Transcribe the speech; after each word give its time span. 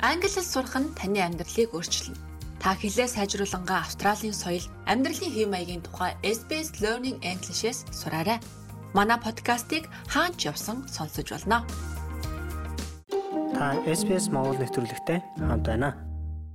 Англи 0.00 0.30
хэл 0.30 0.46
сурах 0.46 0.78
нь 0.78 0.94
таны 0.94 1.18
амьдралыг 1.26 1.74
өөрчилнө. 1.74 2.14
Та 2.62 2.78
хэлээ 2.78 3.10
сайжруулангаа 3.10 3.82
Австралийн 3.82 4.34
соёл, 4.34 4.62
амьдралын 4.86 5.34
хэв 5.34 5.50
маягийн 5.50 5.82
тухай 5.82 6.14
SBS 6.22 6.78
Learning 6.78 7.18
English-с 7.22 7.82
сураарай. 7.90 8.38
Манай 8.94 9.18
подкастыг 9.18 9.90
хаач 10.06 10.38
явсан 10.46 10.86
сонсож 10.86 11.26
болно. 11.34 11.66
Та 13.54 13.74
SBS 13.86 14.30
Монгол 14.30 14.58
нэвтрүүлэгтэй 14.62 15.18
хамт 15.42 15.66
байна. 15.66 16.07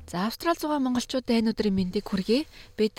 За 0.07 0.27
Австрал 0.27 0.55
зугаа 0.59 0.79
монголчуудаа 0.83 1.39
энэ 1.39 1.51
өдрийн 1.55 1.75
мэндийг 1.75 2.05
хүргэе. 2.07 2.45
Бид 2.77 2.97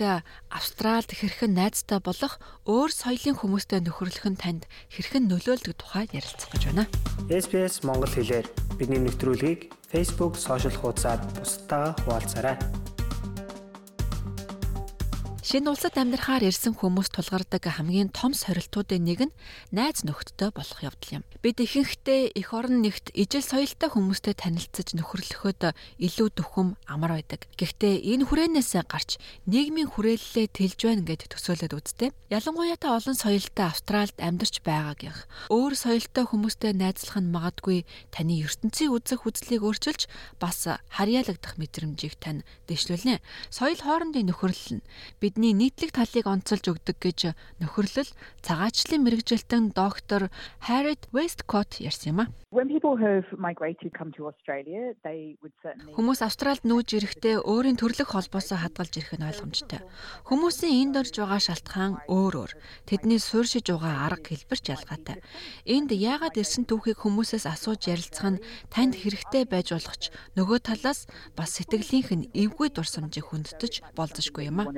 Австралд 0.49 1.11
хэрхэн 1.13 1.53
найзтай 1.55 2.01
болох 2.01 2.41
өөр 2.65 2.91
соёлын 2.91 3.37
хүмүүстэй 3.39 3.85
нөхөрлөх 3.85 4.27
нь 4.33 4.41
танд 4.41 4.63
хэрхэн 4.89 5.29
нөлөөлдөг 5.29 5.75
тухай 5.77 6.09
ярилцах 6.11 6.51
гэж 6.51 6.63
байна. 6.73 6.85
SBS 7.29 7.85
Монгол 7.85 8.11
хэлээр 8.11 8.47
бидний 8.81 9.01
нэвтрүүлгийг 9.05 9.71
Facebook 9.93 10.41
сошиал 10.41 10.75
хуудасаар 10.75 11.21
бусдаа 11.37 11.95
хуваалцаарай. 12.03 12.57
Шинэ 15.55 15.71
улсад 15.71 15.95
амьдрахаар 15.95 16.51
ирсэн 16.51 16.75
хүмүүс 16.75 17.15
тулгардаг 17.15 17.63
хамгийн 17.63 18.11
том 18.11 18.35
сорилтуудын 18.35 19.07
нэг 19.07 19.31
нь 19.31 19.37
найз 19.71 20.03
нөхдөдөө 20.03 20.51
болох 20.51 20.83
явдал 20.83 21.23
юм. 21.23 21.25
Бид 21.47 21.63
ихэнхдээ 21.63 22.35
эх 22.35 22.51
орон 22.51 22.83
нэгт 22.83 23.15
ижил 23.15 23.47
соёлтой 23.47 23.87
хүмүүстэй 23.95 24.35
танилцж 24.35 24.99
нөхөрлөхөд 24.99 25.79
илүү 26.03 26.29
дөхөм 26.35 26.75
амар 26.91 27.23
байдаг. 27.23 27.47
Гэхдээ 27.55 28.03
энэ 28.03 28.27
хүрээнээс 28.27 28.83
гарч 28.91 29.23
нийгмийн 29.47 29.95
хүрээллээ 29.95 30.51
тэлж 30.51 30.81
байна 30.91 31.07
гэд 31.07 31.31
төсөөлөд 31.31 31.71
үзтээ. 31.71 32.11
Ялангуяа 32.35 32.75
та 32.75 32.99
олон 32.99 33.15
соёлтой 33.15 33.71
Австралид 33.71 34.19
амьдарч 34.19 34.59
байгаагийнх. 34.67 35.31
Өөр 35.55 35.79
соёлтой 35.79 36.27
хүмүүстэй 36.35 36.75
найзлах 36.75 37.23
нь 37.23 37.31
магадгүй 37.31 37.87
таны 38.11 38.43
ертөнцийн 38.43 38.91
үзэх 38.91 39.23
үзлийг 39.23 39.63
өөрчилж 39.63 40.11
бас 40.43 40.67
харьяалагдах 40.67 41.63
мэдрэмжийг 41.63 42.19
тань 42.19 42.43
дэвшлүүлнэ. 42.67 43.23
Соёл 43.55 43.79
хоорондын 43.79 44.27
нөхөрлөл 44.27 44.83
нь 44.83 44.87
бидний 45.23 45.44
бидний 45.45 45.69
нийтлэг 45.69 45.93
талыг 45.93 46.25
онцолж 46.25 46.65
өгдөг 46.73 46.97
гэж 47.05 47.37
нөхөрлөл 47.61 48.09
цагаачлалын 48.41 49.05
мэрэгжилтэн 49.05 49.77
доктор 49.77 50.33
Harriet 50.65 51.05
Westcott 51.13 51.85
ярьсан 51.85 52.17
юм 52.17 52.21
а. 52.25 52.33
Хүмүүс 55.99 56.21
Австралид 56.23 56.63
нүүж 56.63 56.89
ирэхдээ 56.97 57.43
өөрийн 57.43 57.75
төрлөх 57.75 58.15
холбоосоо 58.15 58.63
хадгалж 58.63 58.95
ирэх 58.95 59.19
нь 59.19 59.27
ойлгомжтой. 59.27 59.83
Хүмүүсийн 60.31 60.95
энд 60.95 60.95
орж 61.03 61.19
байгаа 61.19 61.43
шалтгаан 61.43 61.99
өөр 62.07 62.35
өөр. 62.47 62.53
Тэдний 62.87 63.19
суурьшиж 63.19 63.67
байгаа 63.75 64.07
арга 64.07 64.31
хэлбэрч 64.31 64.71
ялгаатай. 64.71 65.19
Энд 65.67 65.91
яагаад 65.91 66.39
ирсэн 66.39 66.63
түүхийг 66.71 67.03
хүмүүсээс 67.03 67.51
асууж 67.51 67.91
ярилцах 67.91 68.39
нь 68.39 68.43
танд 68.71 69.03
хэрэгтэй 69.03 69.51
байж 69.51 69.75
болох 69.75 69.99
ч 69.99 70.15
нөгөө 70.39 70.59
талаас 70.63 71.11
бас 71.35 71.59
сэтгэлийнх 71.59 72.11
нь 72.15 72.31
эвгүй 72.39 72.71
дурсамжийг 72.71 73.35
хүндэтэж 73.35 73.99
болзошгүй 73.99 74.47
юм 74.47 74.63
а. 74.63 74.71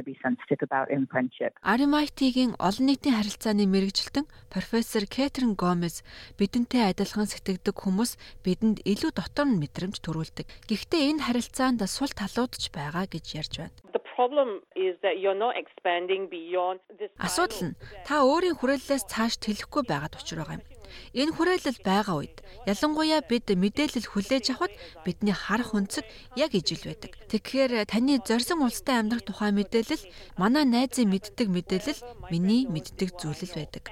RMIT-гийн 1.60 2.56
олон 2.56 2.86
нийтийн 2.88 3.20
харилцааны 3.20 3.68
мэрэгжилтэн 3.68 4.24
профессор 4.48 5.04
Кэтрин 5.04 5.52
Гомес 5.60 6.00
бидэнтэй 6.40 6.88
адилхан 6.88 7.28
сэтгэгдэх 7.28 7.66
мэддэг 7.66 7.82
хүмүүс 7.82 8.12
бидэнд 8.46 8.78
илүү 8.86 9.10
дотор 9.10 9.50
нь 9.50 9.58
мэдрэмж 9.58 9.98
төрүүлдэг. 9.98 10.46
Гэхдээ 10.70 11.02
энэ 11.10 11.24
харилцаанд 11.26 11.82
сул 11.90 12.12
талууд 12.14 12.54
ч 12.54 12.70
байгаа 12.70 13.10
гэж 13.10 13.26
ярьж 13.34 13.54
байна. 13.58 13.74
Асуудал 17.18 17.62
нь 17.66 17.76
та 18.06 18.22
өөрийн 18.22 18.56
хүрээллээс 18.56 19.04
цааш 19.10 19.34
тэлэхгүй 19.42 19.82
байгаад 19.82 20.14
учраа 20.14 20.46
байгаа 20.46 20.62
юм. 20.62 20.64
Энэ 21.12 21.32
хүрээлэл 21.34 21.80
байгаа 21.84 22.16
үед 22.20 22.36
ялангуяа 22.66 23.20
бид 23.26 23.46
мэдээлэл 23.50 24.10
хүлээж 24.10 24.46
авахд 24.54 24.74
бидний 25.04 25.36
харах 25.36 25.72
өнцөг 25.76 26.04
яг 26.36 26.52
ижил 26.52 26.82
байдаг. 26.86 27.12
Тэгэхээр 27.30 27.86
таны 27.86 28.20
зорьсон 28.22 28.62
улстай 28.62 29.00
амьдрах 29.00 29.24
тухай 29.26 29.50
мэдээлэл 29.54 30.04
манай 30.40 30.64
найзын 30.64 31.10
мэддэг 31.10 31.48
мэдээлэл 31.50 32.00
миний 32.30 32.66
мэддэг 32.66 33.16
зүйлэл 33.18 33.54
байдаг. 33.56 33.84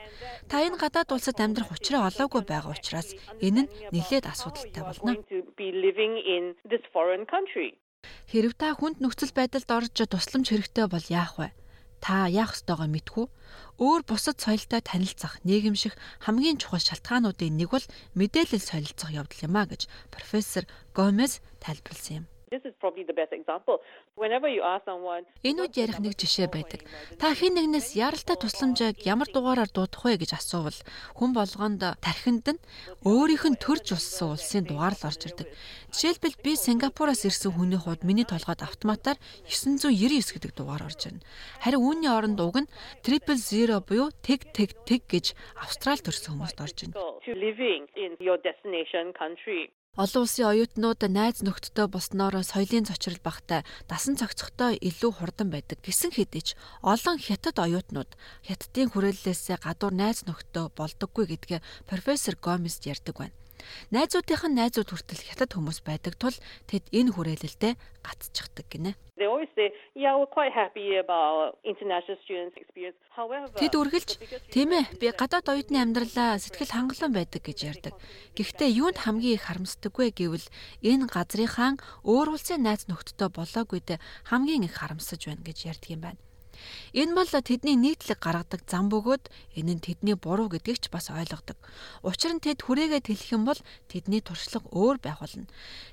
Та 0.50 0.62
энэ 0.62 0.80
гадаад 0.80 1.10
улсад 1.14 1.38
амьдрах 1.40 1.72
учраа 1.72 2.08
олоогүй 2.10 2.42
байгаа 2.46 2.74
учраас 2.74 3.14
энэ 3.40 3.66
нь 3.66 3.72
нэлээд 3.94 4.26
асуудалтай 4.26 4.82
болно. 4.84 5.14
Хэрв 8.30 8.52
та 8.60 8.76
хүнд 8.76 9.00
нөхцөл 9.00 9.32
байдалд 9.32 9.68
орж 9.70 9.96
тусламж 9.96 10.46
хэрэгтэй 10.52 10.86
бол 10.92 11.06
яах 11.08 11.40
вэ? 11.40 11.48
Та 12.04 12.28
яах 12.28 12.52
ёстойгоо 12.52 12.88
мэдхүү 12.92 13.26
өөр 13.80 14.00
бусад 14.04 14.36
соёлтой 14.36 14.84
танилцах 14.84 15.40
нийгэмших 15.48 15.96
хамгийн 16.20 16.60
чухал 16.60 16.84
шалтгаануудын 16.84 17.56
нэг 17.56 17.72
бол 17.72 17.86
мэдээлэл 18.12 18.60
солилцох 18.60 19.08
явдал 19.08 19.40
юм 19.48 19.56
а 19.56 19.64
гэж 19.64 19.88
профессор 20.12 20.68
Гомес 20.92 21.40
тайлбарласан 21.64 22.14
юм. 22.20 22.33
This 22.54 22.64
is 22.70 22.74
probably 22.78 23.02
the 23.02 23.16
best 23.20 23.32
example. 23.32 23.76
Whenever 24.14 24.48
you 24.56 24.62
ask 24.62 24.84
someone 24.90 25.26
Энэ 25.42 25.66
үед 25.66 25.74
ярих 25.74 25.98
нэг 25.98 26.14
жишээ 26.14 26.46
байдаг. 26.54 26.86
Та 27.18 27.34
хэн 27.34 27.58
нэгнээс 27.58 27.98
яралтай 27.98 28.38
тусламжийг 28.38 29.02
ямар 29.02 29.26
дугаараар 29.26 29.66
дуудах 29.74 30.06
вэ 30.06 30.22
гэж 30.22 30.38
асуувал 30.38 30.78
хүн 31.18 31.34
болгонд 31.34 31.82
тархинд 31.98 32.46
нь 32.54 32.62
өөрийнх 33.02 33.44
нь 33.50 33.58
төрж 33.58 33.98
уссан 33.98 34.38
улсын 34.38 34.70
дугаар 34.70 34.94
л 34.94 35.02
орж 35.02 35.20
ирдэг. 35.26 35.50
Жишээлбэл 35.90 36.38
би 36.46 36.54
Сингапураас 36.54 37.26
ирсэн 37.26 37.50
хүний 37.58 37.80
хувьд 37.82 38.06
миний 38.06 38.22
толгойд 38.22 38.62
автоматар 38.62 39.18
999 39.50 40.38
гэдэг 40.38 40.54
дугаар 40.54 40.86
орж 40.86 41.10
ирнэ. 41.10 41.26
Харин 41.58 41.82
үүний 41.82 42.06
оронд 42.14 42.38
уг 42.38 42.62
нь 42.62 42.70
000 43.02 43.82
буюу 43.82 44.14
тэг 44.22 44.54
тэг 44.54 44.78
тэг 44.86 45.10
гэж 45.10 45.34
Австрал 45.58 45.98
төрсэн 45.98 46.38
хүмүүст 46.38 46.62
орж 46.62 46.86
ирнэ. 46.86 46.94
Олон 49.94 50.26
улсын 50.26 50.50
оюутнууд 50.50 51.06
найз 51.06 51.38
нөхдөдөө 51.46 51.86
болсноороо 51.94 52.42
соёлын 52.42 52.82
цочрол 52.90 53.22
багтай 53.22 53.62
дасан 53.86 54.18
цогцохтой 54.18 54.74
илүү 54.88 55.12
хурдан 55.22 55.54
байдаг 55.54 55.78
гэсэн 55.86 56.10
хэдий 56.18 56.42
ч 56.42 56.48
олон 56.82 57.14
хятад 57.22 57.62
оюутнууд 57.62 58.10
хятадын 58.42 58.90
хүрээллээсээ 58.90 59.62
гадуур 59.62 59.94
найз 59.94 60.26
нөхдөд 60.26 60.74
болдоггүй 60.74 61.24
гэдгээ 61.30 61.60
профессор 61.86 62.34
Гомес 62.34 62.82
ярьдаг 62.82 63.14
байна. 63.22 63.38
Найзуудынх 63.90 64.44
нь 64.48 64.58
найзууд 64.58 64.88
хүртэл 64.90 65.22
хятад 65.24 65.50
хүмүүс 65.54 65.80
байдаг 65.84 66.14
тул 66.18 66.36
тэд 66.70 66.84
энэ 66.92 67.14
хүрээлэлдээ 67.14 67.72
гацчихдаг 68.04 68.66
гинэ. 68.68 68.92
Тэд 73.54 73.74
үргэлж 73.78 74.10
тийм 74.50 74.70
ээ 74.74 74.84
би 74.98 75.06
гадаад 75.14 75.46
оюутны 75.54 75.78
амьдралаа 75.78 76.42
сэтгэл 76.42 76.74
хангалуун 76.74 77.14
байдаг 77.14 77.42
гэж 77.46 77.58
ярьдаг. 77.62 77.94
Гэхдээ 78.34 78.74
юунд 78.74 78.98
хамгийн 79.06 79.38
их 79.38 79.46
харамсдаггүй 79.46 80.10
гэвэл 80.10 80.46
энэ 80.82 81.06
газрынхаа 81.06 81.78
өөр 82.02 82.34
улсын 82.34 82.66
найз 82.66 82.90
нөхдөдөө 82.90 83.28
болоогүйд 83.38 84.02
хамгийн 84.26 84.66
их 84.66 84.74
харамсаж 84.82 85.30
байна 85.30 85.46
гэж 85.46 85.58
ярьдаг 85.70 85.90
юм 85.94 86.02
байна. 86.02 86.20
Энэ 86.92 87.14
бол 87.14 87.28
тэдний 87.28 87.76
нийтлэг 87.78 88.18
гаргадаг 88.18 88.62
зам 88.66 88.88
бөгөөд 88.92 89.30
энэ 89.58 89.72
нь 89.76 89.84
тэдний 89.84 90.16
буруу 90.18 90.48
гэдгийг 90.52 90.78
ч 90.82 90.92
бас 90.92 91.10
ойлгодог. 91.10 91.58
Учир 92.06 92.32
нь 92.36 92.44
тэд 92.44 92.62
хүрээгээ 92.64 93.02
тэлэх 93.04 93.34
юм 93.34 93.44
бол 93.48 93.60
тэдний 93.90 94.22
туршлага 94.24 94.68
өөр 94.70 94.98
байх 95.02 95.18
болно. 95.22 95.46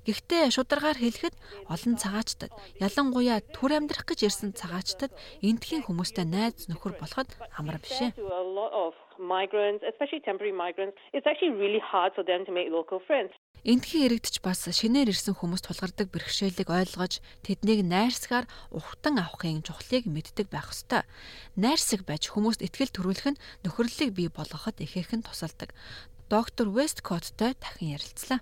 Гэхдээ 0.06 0.52
шударгаар 0.54 0.98
хэлэхэд 1.00 1.36
олон 1.70 1.96
цагаачтад 1.98 2.52
ялангуяа 2.80 3.40
төр 3.56 3.78
амьдрах 3.78 4.06
гэж 4.08 4.30
ирсэн 4.30 4.52
цагаачтад 4.58 5.12
эндхийн 5.42 5.86
хүмүүстэй 5.86 6.26
найз 6.26 6.70
нөхөр 6.70 6.98
болоход 7.00 7.30
амар 7.58 7.82
биш 7.82 7.98
ээ 8.02 8.14
migrants, 9.22 9.84
especially 9.88 10.20
temporary 10.20 10.52
migrants, 10.52 10.98
it's 11.14 11.28
actually 11.28 11.52
really 11.52 11.80
hard 11.80 12.12
for 12.16 12.24
them 12.24 12.46
to 12.46 12.52
make 12.52 12.70
local 12.70 13.00
friends. 13.06 13.32
Эндхийн 13.62 14.10
иргэдч 14.10 14.42
бас 14.42 14.66
шинээр 14.66 15.14
ирсэн 15.14 15.38
хүмүүс 15.38 15.62
тулгардаг 15.62 16.10
бэрхшээлийг 16.10 16.66
ойлгож 16.66 17.22
тэднийг 17.46 17.86
найрсгаар 17.86 18.50
ухтан 18.74 19.22
авахын 19.22 19.62
чухлыг 19.62 20.10
мэддэг 20.10 20.50
байх 20.50 20.74
ёстой. 20.74 21.06
Найрсаг 21.54 22.02
байж 22.02 22.34
хүмүүст 22.34 22.66
ихтгэл 22.66 22.90
төрүүлэх 22.90 23.38
нь 23.38 23.42
нөхөрлөлийг 23.62 24.18
бий 24.18 24.30
болгоход 24.34 24.82
ихээхэн 24.82 25.22
тусалдаг. 25.22 25.78
Доктор 26.26 26.74
Весткоттой 26.74 27.54
дахин 27.54 28.02
ярилцлаа. 28.02 28.42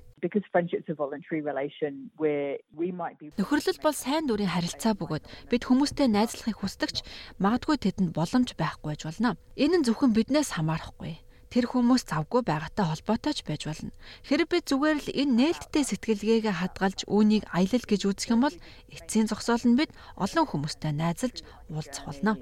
Нөхөрлөл 3.36 3.84
бол 3.84 3.98
сайн 4.00 4.24
дурын 4.24 4.56
харилцаа 4.56 4.96
бөгөөд 4.96 5.52
бид 5.52 5.64
хүмүүстэй 5.68 6.08
найзлахыг 6.08 6.64
хүсдэгч 6.64 7.04
магадгүй 7.44 7.76
тэдэнд 7.76 8.16
боломж 8.16 8.56
байхгүй 8.56 8.96
байж 8.96 9.04
болно. 9.04 9.36
Энэ 9.60 9.84
нь 9.84 9.86
зөвхөн 9.90 10.16
биднээс 10.16 10.56
хамаарахгүй 10.56 11.20
тэр 11.50 11.66
хүмүүс 11.66 12.06
завгүй 12.06 12.46
байгаатай 12.46 12.86
холбоотой 12.86 13.34
ч 13.34 13.42
байж 13.42 13.66
болно. 13.66 13.92
Хэрэг 14.26 14.48
би 14.54 14.58
зүгээр 14.62 14.98
л 15.02 15.10
энэ 15.18 15.34
нээлттэй 15.34 15.84
сэтгэлгээгээ 15.86 16.56
хадгалж 16.62 17.10
үүнийг 17.10 17.50
аялал 17.50 17.86
гэж 17.90 18.02
үзэх 18.06 18.30
юм 18.38 18.46
бол 18.46 18.58
эцсийн 18.94 19.26
зогсоол 19.26 19.66
нь 19.66 19.78
бид 19.78 19.90
олон 20.14 20.46
хүмүүстэй 20.46 20.94
найзалж 20.94 21.42
уулзах 21.74 22.06
болно. 22.06 22.38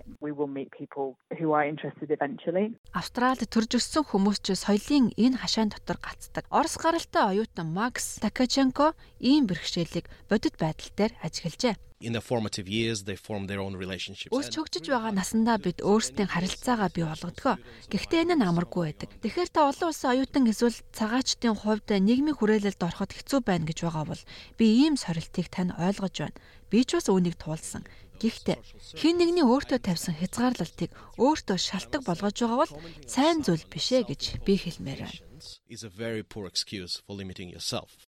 Австралид 2.91 3.47
төрж 3.47 3.71
өссөн 3.79 4.03
хүмүүс 4.03 4.43
ч 4.43 4.59
соёлын 4.59 5.15
энэ 5.15 5.39
хашаан 5.39 5.71
дотор 5.71 5.97
гацдаг. 6.03 6.43
Орос 6.51 6.75
гаралтай 6.75 7.23
оюутан 7.31 7.71
Макс 7.71 8.19
Такаченко 8.19 8.91
ийм 9.23 9.47
бэрхшээлийг 9.47 10.11
бодит 10.27 10.59
байдал 10.59 10.91
дээр 10.95 11.13
ажиглажээ. 11.23 11.75
In 11.99 12.13
their 12.13 12.21
formative 12.21 12.67
years 12.67 13.03
they 13.03 13.15
form 13.15 13.47
their 13.47 13.59
own 13.59 13.75
relationships. 13.75 14.31
Өсч 14.31 14.53
хөгжиж 14.57 14.85
байгаа 14.89 15.11
насандаа 15.13 15.57
бид 15.57 15.81
өөрсдийн 15.81 16.29
харилцаагаа 16.29 16.89
бий 16.93 17.05
болгодгоо. 17.05 17.57
Гэхдээ 17.89 18.23
энэ 18.23 18.35
нь 18.37 18.45
амаргүй 18.45 18.83
байдаг. 18.93 19.09
Тэгэхээр 19.21 19.49
та 19.49 19.69
олон 19.69 19.89
улсын 19.89 20.11
оюутан 20.13 20.45
эсвэл 20.45 20.77
цагаачдын 20.93 21.57
хувьд 21.57 21.89
нийгмийн 21.89 22.37
хүрээлэлд 22.37 22.81
ороход 22.85 23.11
хэцүү 23.17 23.39
байна 23.41 23.65
гэж 23.65 23.79
байгаа 23.81 24.05
бол 24.13 24.23
би 24.59 24.65
ийм 24.85 24.93
сорилтыг 24.93 25.49
тань 25.49 25.73
ойлгож 25.73 26.15
байна. 26.21 26.37
Би 26.69 26.85
ч 26.85 27.01
бас 27.01 27.09
үүнийг 27.09 27.35
туулсан. 27.41 27.81
Гэхдээ 28.17 28.57
хин 28.97 29.21
нэгний 29.21 29.45
өөртөө 29.45 29.77
тавьсан 29.77 30.17
хязгаарлалтыг 30.17 30.89
өөртөө 31.21 31.57
шалтгаан 31.57 32.05
болгож 32.05 32.37
байгаа 32.41 32.59
бол 32.65 32.73
сайн 33.05 33.45
зүйл 33.45 33.65
биш 33.69 33.93
ээ 33.93 34.09
гэж 34.09 34.21
би 34.41 34.57
хэлмээр 34.57 35.01
байна. 35.05 35.25
is 35.69 35.83
a 35.83 35.89
very 35.89 36.23
poor 36.23 36.47
excuse 36.47 37.01
for 37.05 37.15
limiting 37.15 37.49
yourself. 37.49 38.06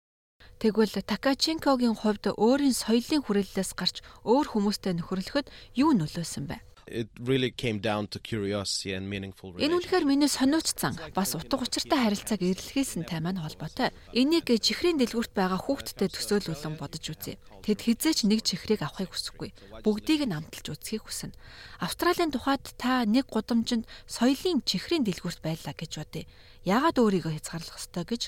Тэгвэл 0.58 0.90
Такаченкогийн 1.06 1.94
хувьд 1.94 2.34
өөрийн 2.34 2.74
соёлын 2.74 3.22
хүрээллээс 3.22 3.78
гарч 3.78 4.02
өөр 4.26 4.46
хүмүүстэй 4.58 4.90
нөхөрлөхөд 4.98 5.46
юу 5.78 5.94
нөлөөсөн 5.94 6.50
бэ? 6.50 6.58
It 6.90 7.08
really 7.20 7.52
came 7.52 7.78
down 7.78 8.08
to 8.08 8.18
curiosity 8.18 8.96
and 8.96 9.06
meaningful 9.06 9.54
Энэ 9.54 9.76
үнэхээр 9.76 10.02
миний 10.08 10.26
сониучсан 10.26 10.98
бас 11.14 11.36
утга 11.38 11.62
учиртай 11.62 12.00
харилцааг 12.00 12.42
эрэлхийлсэнтэй 12.42 13.20
маань 13.20 13.38
холбоотой. 13.38 13.92
Энийг 14.16 14.48
чихрийн 14.48 14.98
дэлгүүрт 14.98 15.36
байгаа 15.36 15.60
хүүхдтэд 15.62 16.16
төсөөлүүлэн 16.16 16.74
бодож 16.80 17.04
үзье. 17.06 17.36
Тэд 17.62 17.78
хизээч 17.84 18.24
нэг 18.24 18.40
чихрийг 18.40 18.80
авахыг 18.82 19.12
хүсэхгүй. 19.12 19.52
Бүгдийг 19.84 20.26
нь 20.26 20.32
амталж 20.32 20.74
үзхийг 20.74 21.04
хүснэ. 21.04 21.36
Австралийн 21.78 22.32
тухайд 22.32 22.64
та 22.80 23.04
нэг 23.04 23.28
гудамжинд 23.28 23.84
соёлын 24.08 24.64
чихрийн 24.64 25.04
дэлгүүрт 25.04 25.44
байлаа 25.44 25.76
гэж 25.76 25.92
бодъё. 26.00 26.24
Яагаад 26.64 26.96
өөрийгөө 26.98 27.36
хязгаарлах 27.36 27.76
ёстой 27.76 28.04
гэж 28.08 28.22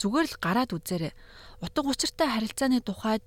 зүгээр 0.00 0.26
л 0.30 0.36
гараад 0.42 0.70
үзээрэй. 0.76 1.12
Утга 1.64 1.88
учиртай 1.88 2.28
харилцааны 2.28 2.80
тухайд 2.84 3.26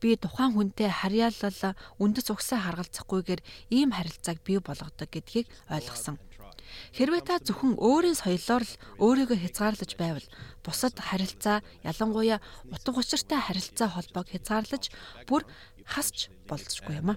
би 0.00 0.16
тухайн 0.16 0.54
хүнтэй 0.54 0.88
харьяалал 0.88 1.76
үндэс 2.00 2.30
угсаа 2.32 2.62
харгалзахгүйгээр 2.62 3.40
ийм 3.74 3.90
харилцааг 3.92 4.38
бий 4.46 4.58
болгодог 4.62 5.08
гэдгийг 5.10 5.46
ойлгосон. 5.68 6.16
Хэрвээ 6.96 7.22
та 7.24 7.34
зөвхөн 7.40 7.76
өөрийн 7.78 8.16
соёлоор 8.16 8.64
л 8.64 8.78
өөрийгөө 9.04 9.38
хязгаарлаж 9.40 9.92
байвал 9.96 10.26
бусад 10.66 10.98
харилцаа 10.98 11.62
ялангуяа 11.86 12.42
утга 12.74 12.98
учиртай 12.98 13.38
харилцаа 13.38 13.88
холбоог 13.94 14.26
хязгаарлаж 14.34 14.90
бүр 15.30 15.46
хасч 15.86 16.28
болзошгүй 16.50 16.98
юм 16.98 17.14
а. 17.14 17.16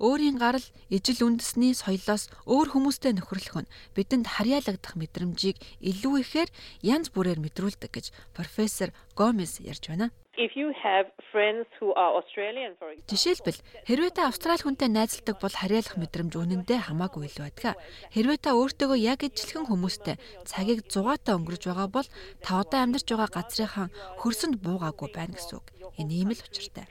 Өөрийн 0.00 0.40
гарал 0.40 0.64
ижил 0.88 1.28
үндэсний 1.28 1.76
соёлоос 1.76 2.32
өөр 2.48 2.72
хүмүүстэй 2.72 3.12
нөхөрлөх 3.20 3.56
нь 3.60 3.72
бидэнд 3.92 4.32
харьяалагдах 4.32 4.96
мэдрэмжийг 4.96 5.60
илүү 5.84 6.14
ихээр 6.24 6.48
янз 6.80 7.12
бүрээр 7.12 7.36
мэдрүүлдэг 7.44 7.92
гэж 7.92 8.06
профессор 8.32 8.96
Гомес 9.12 9.60
ярьж 9.60 9.92
байна. 9.92 10.08
If 10.40 10.56
you 10.56 10.72
have 10.72 11.06
friends 11.32 11.68
who 11.78 11.92
are 11.92 12.16
Australian 12.16 12.72
for 12.80 12.88
example, 12.88 13.12
Жишээлбэл 13.12 13.60
хэрвээ 13.84 14.12
та 14.16 14.32
Австрали 14.32 14.64
хүнтэй 14.64 14.88
найзалдаг 14.88 15.36
бол 15.36 15.52
харьяалах 15.52 16.00
мэдрэмж 16.00 16.32
үнэндээ 16.32 16.88
хамаагүй 16.88 17.28
илүү 17.28 17.44
байдаг. 17.44 17.76
Хэрвээ 18.16 18.38
та 18.40 18.56
өөртөөгөө 18.56 18.98
яг 19.04 19.20
ижилхэн 19.20 19.68
хүмүүстэй 19.90 20.16
цагийг 20.46 20.86
зугаатай 20.86 21.34
өнгөрөж 21.34 21.62
байгаа 21.66 21.88
бол 21.90 22.08
та 22.44 22.62
одоо 22.62 22.78
амьдарч 22.86 23.06
байгаа 23.10 23.30
газрынхаа 23.34 23.86
хөрсөнд 24.22 24.62
буугаагүй 24.62 25.08
байна 25.10 25.34
гэсэн 25.34 25.58
үг. 25.58 25.66
Энэ 25.98 26.14
ийм 26.14 26.30
л 26.30 26.46
учиртай. 26.46 26.86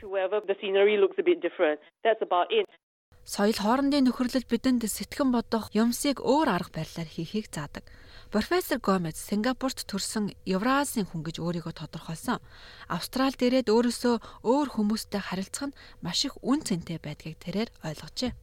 Соёл 3.30 3.62
хоорондын 3.62 4.10
нөхөрлөл 4.10 4.48
бидэнд 4.50 4.84
сэтгэн 4.90 5.30
бодох 5.30 5.69
юмсыг 5.72 6.18
өөр 6.18 6.50
арга 6.50 6.81
барилаар 6.81 7.06
хийхийг 7.06 7.54
заадаг. 7.54 7.86
Профессор 8.34 8.81
Гомez 8.81 9.22
Сингапурт 9.22 9.86
төрсэн 9.86 10.34
Евразийн 10.50 11.06
хүн 11.06 11.22
гэж 11.22 11.38
өөрийгөө 11.38 11.74
тодорхойлсон. 11.78 12.42
Австралид 12.90 13.42
ирээд 13.42 13.69
өөрөөсөө 13.69 14.16
өөр 14.46 14.68
хүмүүстэй 14.74 15.22
харилцах 15.22 15.69
нь 15.69 15.78
маш 16.01 16.25
их 16.25 16.42
үн 16.42 16.62
цэнтэй 16.66 16.98
байдгийг 16.98 17.38
тэрээр 17.38 17.69
ойлгожээ. 17.86 18.34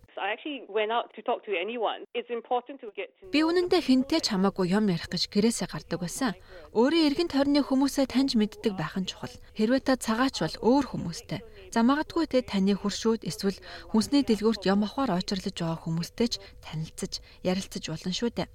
Би 3.35 3.43
үнэндээ 3.43 3.83
хинтээ 3.83 4.21
ч 4.23 4.27
хамаагүй 4.31 4.71
юм 4.71 4.87
ярих 4.95 5.11
гэж 5.11 5.27
гэрээсээ 5.35 5.69
гардаг 5.75 5.99
байсан. 5.99 6.39
Өөрийн 6.71 7.07
эргэн 7.11 7.31
тойрны 7.35 7.61
хүмүүсээ 7.67 8.07
таньж 8.07 8.39
мэддэг 8.39 8.79
байх 8.79 8.95
нь 8.95 9.11
чухал. 9.11 9.35
Хэрвээ 9.59 9.83
та 9.83 9.99
цагаач 9.99 10.39
бол 10.39 10.57
өөр 10.63 10.85
хүмүүстэй. 10.95 11.41
За 11.75 11.83
магадгүй 11.83 12.31
те 12.31 12.47
таны 12.47 12.79
хуршүүд 12.79 13.27
эсвэл 13.27 13.59
хүнсний 13.91 14.23
дэлгүүрт 14.23 14.63
юм 14.71 14.87
авахар 14.87 15.19
очирлож 15.19 15.57
байгаа 15.59 15.83
хүмүүстэй 15.83 16.29
ч 16.31 16.35
танилцаж, 16.63 17.19
ярилцаж 17.43 17.85
болно 17.91 18.13
шүү 18.15 18.31
дээ. 18.31 18.49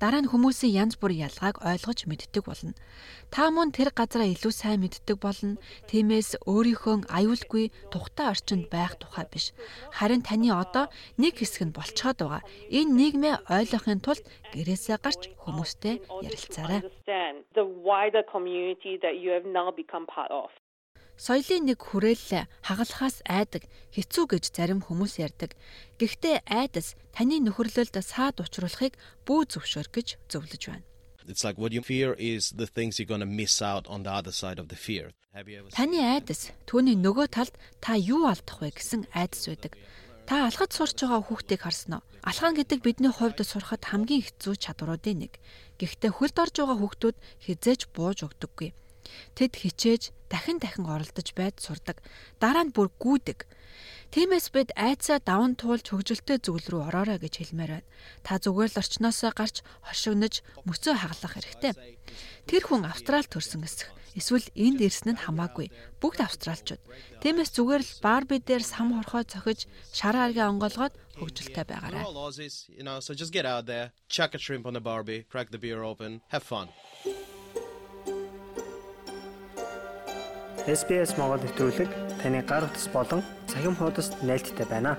Дараа 0.00 0.22
нь 0.22 0.30
хүмүүсийн 0.30 0.74
янз 0.74 0.94
бүрийн 0.98 1.28
ялгааг 1.28 1.62
ойлгож 1.62 2.06
мэддэг 2.10 2.42
болно. 2.44 2.72
Та 3.30 3.50
мөн 3.50 3.70
тэр 3.76 3.90
газараа 3.94 4.28
илүү 4.30 4.52
сайн 4.52 4.82
мэддэг 4.82 5.16
болно. 5.18 5.60
Тиймээс 5.90 6.42
өөрийнхөө 6.46 7.08
аюулгүй 7.08 7.70
тухтай 7.92 8.26
орчинд 8.32 8.66
байх 8.70 8.98
тухай 8.98 9.26
биш. 9.30 9.54
Харин 9.96 10.22
таны 10.26 10.50
одоо 10.50 10.90
нэг 11.18 11.38
хэсэг 11.38 11.70
нь 11.70 11.76
болцоод 11.76 12.18
байгаа. 12.20 12.42
Энэ 12.70 12.94
нийгмээ 12.98 13.34
ойлгохын 13.48 14.00
тулд 14.04 14.24
гэрээсээ 14.54 14.98
гарч 15.00 15.22
хүмүүстэй 15.42 16.02
ярилцаарай. 16.26 16.80
Соёлын 21.14 21.70
нэг 21.70 21.78
хүрээлэл 21.78 22.50
хагалахаас 22.66 23.22
айдаг, 23.30 23.70
хэцүү 23.94 24.24
гэж 24.34 24.44
зарим 24.50 24.82
хүмүүс 24.82 25.22
ярьдаг. 25.22 25.54
Гэхдээ 26.02 26.42
айдас 26.50 26.98
таны 27.14 27.38
нөхөрлөлд 27.38 27.94
саад 28.02 28.42
учруулахыг 28.42 28.98
бүү 29.22 29.40
зөвшөөр 29.54 29.88
гэж 29.94 30.08
зөвлөж 30.26 30.62
байна. 30.66 30.86
It's 31.26 31.44
like 31.46 31.56
what 31.56 31.72
you 31.72 31.80
fear 31.80 32.12
is 32.18 32.52
the 32.52 32.66
things 32.66 32.98
you're 32.98 33.08
going 33.08 33.24
to 33.24 33.30
miss 33.30 33.62
out 33.62 33.86
on 33.88 34.02
the 34.02 34.12
other 34.12 34.32
side 34.32 34.58
of 34.58 34.68
the 34.68 34.76
fear. 34.76 35.14
Таны 35.72 35.98
айдас 36.02 36.52
түүний 36.66 36.98
нөгөө 36.98 37.26
талд 37.30 37.54
та 37.80 37.94
юу 37.94 38.26
алдах 38.28 38.60
вэ 38.60 38.74
гэсэн 38.74 39.06
айдас 39.14 39.48
байдаг. 39.48 39.72
Та 40.26 40.46
алхад 40.46 40.70
сурч 40.74 40.98
байгаа 41.00 41.24
хүүхдийг 41.24 41.64
харсан 41.64 41.98
уу? 41.98 42.06
Алхаан 42.22 42.54
гэдэг 42.56 42.80
бидний 42.80 43.12
хувьд 43.12 43.40
сурахад 43.44 43.84
хамгийн 43.84 44.24
хэцүү 44.24 44.54
чадваруудын 44.56 45.26
нэг. 45.26 45.36
Гэхдээ 45.76 46.12
хөлд 46.16 46.36
орж 46.38 46.54
байгаа 46.60 46.78
хүүхдүүд 46.80 47.16
хизээж 47.44 47.80
бууж 47.92 48.24
өгдөггүй. 48.24 48.70
Тэд 49.36 49.52
хичээж 49.60 50.02
дахин 50.30 50.58
дахин 50.58 50.86
оролдож 50.86 51.28
байд 51.36 51.56
сурдаг. 51.60 52.02
Дараа 52.42 52.64
нь 52.66 52.74
бүр 52.74 52.88
гүйдэг. 52.98 53.46
Тиймээс 54.14 54.54
бид 54.54 54.70
айцаа 54.78 55.18
даван 55.18 55.58
туулж 55.58 55.90
хөгжилтэй 55.90 56.38
зүйл 56.38 56.66
рүү 56.70 56.82
ороорой 56.86 57.18
гэж 57.18 57.34
хэлмээр 57.42 57.72
байна. 57.82 57.88
Та 58.22 58.38
зүгээр 58.38 58.70
л 58.70 58.80
орчноосоо 58.80 59.32
гарч 59.34 59.56
хошигнож 59.82 60.46
мөцөө 60.62 60.94
хаглах 60.94 61.34
хэрэгтэй. 61.34 61.72
Тэр 62.46 62.62
хүн 62.62 62.86
Австрал 62.86 63.26
төрсөн 63.26 63.66
эсэх. 63.66 63.90
Эсвэл 64.14 64.46
энд 64.54 64.78
ирсэн 64.78 65.18
нь 65.18 65.22
хамаагүй. 65.26 65.74
Бүгд 65.98 66.22
австралчууд. 66.22 66.78
Тиймээс 67.18 67.50
зүгээр 67.50 67.82
л 67.82 67.92
барби 67.98 68.38
дээр 68.38 68.62
сам 68.62 68.94
хорхоо 68.94 69.26
цохиж 69.26 69.66
шар 69.90 70.14
харгаа 70.14 70.54
онгоолгоод 70.54 70.94
хөгжилтэй 71.18 71.66
байгаарай. 71.66 72.06
so 73.02 73.10
just 73.10 73.34
get 73.34 73.42
out 73.44 73.66
there, 73.66 73.90
chuck 74.06 74.34
a 74.34 74.38
shrimp 74.38 74.66
on 74.66 74.76
a 74.76 74.80
barbie, 74.80 75.26
crack 75.26 75.50
the 75.50 75.58
beer 75.58 75.82
open, 75.82 76.22
have 76.30 76.44
fun. 76.46 76.70
SBS 80.64 81.18
Монгол 81.20 81.44
нэвтрүүлэг 81.44 81.90
таны 82.24 82.40
гар 82.40 82.64
утас 82.64 82.88
болон 82.88 83.20
цахим 83.52 83.76
хуудасд 83.76 84.16
нийлдэхтэй 84.24 84.64
байна. 84.64 84.96